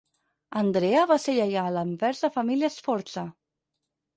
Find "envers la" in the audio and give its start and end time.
1.83-2.33